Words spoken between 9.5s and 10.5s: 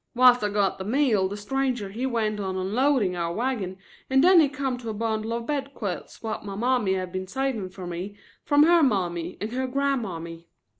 her grandmammy.